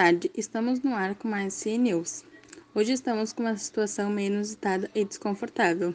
tarde, 0.00 0.30
estamos 0.34 0.80
no 0.80 0.94
ar 0.94 1.14
com 1.14 1.28
mais 1.28 1.52
CNews. 1.52 1.78
News. 1.78 2.24
Hoje 2.74 2.92
estamos 2.94 3.34
com 3.34 3.42
uma 3.42 3.54
situação 3.58 4.08
meio 4.08 4.32
inusitada 4.32 4.90
e 4.94 5.04
desconfortável. 5.04 5.94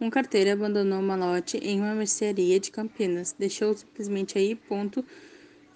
Um 0.00 0.08
carteiro 0.08 0.52
abandonou 0.52 1.00
uma 1.00 1.16
lote 1.16 1.56
em 1.56 1.80
uma 1.80 1.92
mercearia 1.92 2.60
de 2.60 2.70
Campinas. 2.70 3.34
Deixou 3.36 3.76
simplesmente 3.76 4.38
aí, 4.38 4.54
ponto, 4.54 5.04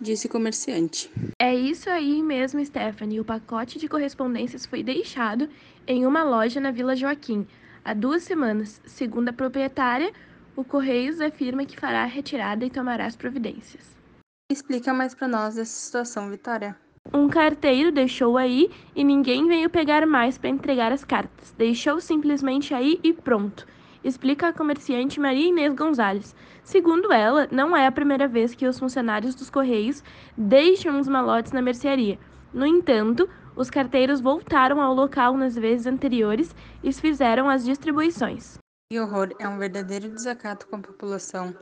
disse 0.01 0.29
o 0.29 0.31
comerciante. 0.31 1.11
É 1.37 1.53
isso 1.53 1.91
aí 1.91 2.23
mesmo, 2.23 2.65
Stephanie. 2.65 3.19
O 3.19 3.25
pacote 3.25 3.77
de 3.77 3.88
correspondências 3.88 4.64
foi 4.64 4.84
deixado 4.84 5.48
em 5.84 6.06
uma 6.06 6.22
loja 6.22 6.61
na 6.61 6.70
Vila 6.70 6.95
Joaquim 6.95 7.45
há 7.84 7.93
duas 7.93 8.22
semanas. 8.22 8.80
Segundo 8.86 9.30
a 9.30 9.32
proprietária, 9.32 10.12
o 10.54 10.62
Correios 10.62 11.20
afirma 11.20 11.66
que 11.66 11.77
fará 11.77 12.04
a 12.04 12.06
retirada 12.06 12.64
e 12.64 12.70
tomará 12.70 13.04
as 13.04 13.16
providências. 13.16 13.82
Explica 14.48 14.95
mais 14.95 15.12
para 15.12 15.27
nós 15.27 15.59
essa 15.59 15.75
situação, 15.75 16.30
Vitória. 16.30 16.84
Um 17.12 17.29
carteiro 17.29 17.93
deixou 17.93 18.37
aí 18.37 18.68
e 18.95 19.05
ninguém 19.05 19.47
veio 19.47 19.70
pegar 19.70 20.05
mais 20.06 20.37
para 20.37 20.51
entregar 20.51 20.91
as 20.91 21.05
cartas. 21.05 21.55
Deixou 21.56 22.01
simplesmente 22.01 22.74
aí 22.74 22.98
e 23.05 23.12
pronto. 23.12 23.66
Explica 24.02 24.48
a 24.48 24.52
comerciante 24.52 25.20
Maria 25.20 25.48
Inês 25.48 25.74
Gonzalez. 25.74 26.34
Segundo 26.62 27.12
ela, 27.12 27.46
não 27.52 27.77
é 27.77 27.87
a 27.87 27.93
primeira 27.93 28.27
vez 28.27 28.55
que 28.55 28.66
os 28.66 28.79
funcionários 28.79 29.34
dos 29.34 29.48
Correios 29.48 30.02
deixam 30.37 30.98
os 30.98 31.06
malotes 31.06 31.52
na 31.52 31.62
mercearia. 31.62 32.19
No 32.52 32.66
entanto, 32.66 33.29
os 33.55 33.71
carteiros 33.71 34.21
voltaram 34.21 34.80
ao 34.80 34.93
local 34.93 35.37
nas 35.37 35.55
vezes 35.55 35.87
anteriores 35.87 36.55
e 36.82 36.93
fizeram 36.93 37.48
as 37.48 37.65
distribuições. 37.65 38.59
Que 38.91 38.98
horror! 38.98 39.30
É 39.38 39.48
um 39.48 39.59
verdadeiro 39.59 40.09
desacato 40.09 40.66
com 40.66 40.77
a 40.77 40.80
população. 40.80 41.55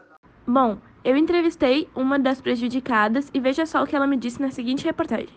Bom, 0.47 0.79
eu 1.05 1.17
entrevistei 1.17 1.89
uma 1.95 2.19
das 2.19 2.41
prejudicadas 2.41 3.31
e 3.33 3.39
veja 3.39 3.65
só 3.65 3.83
o 3.83 3.87
que 3.87 3.95
ela 3.95 4.09
me 4.09 4.17
disse 4.17 4.43
na 4.43 4.51
seguinte 4.51 4.85
reportagem. 4.85 5.29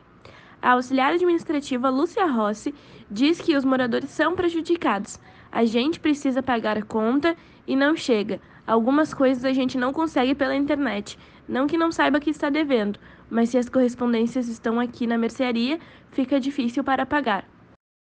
A 0.59 0.71
auxiliar 0.71 1.13
administrativa 1.13 1.89
Lúcia 1.89 2.25
Rossi 2.25 2.73
diz 3.09 3.39
que 3.39 3.55
os 3.55 3.63
moradores 3.63 4.09
são 4.09 4.35
prejudicados. 4.35 5.19
A 5.51 5.63
gente 5.63 5.99
precisa 5.99 6.41
pagar 6.41 6.75
a 6.75 6.81
conta 6.81 7.35
e 7.67 7.75
não 7.75 7.95
chega. 7.95 8.41
Algumas 8.65 9.13
coisas 9.13 9.45
a 9.45 9.53
gente 9.53 9.77
não 9.77 9.93
consegue 9.93 10.33
pela 10.33 10.55
internet. 10.55 11.19
Não 11.47 11.67
que 11.67 11.77
não 11.77 11.91
saiba 11.91 12.19
que 12.19 12.31
está 12.31 12.49
devendo, 12.49 12.99
mas 13.29 13.49
se 13.49 13.59
as 13.59 13.69
correspondências 13.69 14.47
estão 14.47 14.79
aqui 14.79 15.05
na 15.05 15.19
mercearia, 15.19 15.79
fica 16.09 16.39
difícil 16.39 16.83
para 16.83 17.05
pagar. 17.05 17.47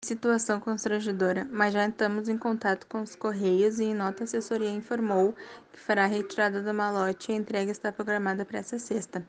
Situação 0.05 0.61
constrangedora, 0.61 1.49
mas 1.51 1.73
já 1.73 1.89
estamos 1.89 2.29
em 2.29 2.37
contato 2.37 2.87
com 2.87 3.01
os 3.01 3.17
Correios 3.17 3.79
e 3.79 3.85
em 3.85 3.95
nota 3.95 4.23
a 4.23 4.25
assessoria 4.25 4.69
informou 4.69 5.35
que 5.73 5.81
fará 5.81 6.05
a 6.05 6.07
retirada 6.07 6.61
do 6.61 6.75
malote 6.75 7.33
e 7.33 7.35
a 7.35 7.39
entrega 7.39 7.73
está 7.73 7.91
programada 7.91 8.45
para 8.45 8.59
essa 8.59 8.79
sexta. 8.79 9.27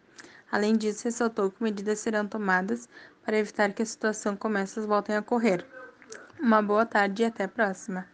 Além 0.51 0.75
disso, 0.75 1.05
ressaltou 1.05 1.49
que 1.49 1.63
medidas 1.63 1.99
serão 1.99 2.27
tomadas 2.27 2.89
para 3.23 3.37
evitar 3.37 3.71
que 3.71 3.83
a 3.83 3.85
situação 3.85 4.35
como 4.35 4.57
essas 4.57 4.85
voltem 4.85 5.15
a 5.15 5.21
ocorrer. 5.21 5.65
Uma 6.41 6.61
boa 6.61 6.85
tarde 6.85 7.23
e 7.23 7.25
até 7.25 7.45
a 7.45 7.47
próxima. 7.47 8.05